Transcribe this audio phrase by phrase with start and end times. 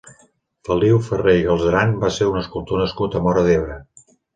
[0.69, 3.83] Feliu Ferrer i Galzeran va ser un escultor nascut a Móra d'Ebre.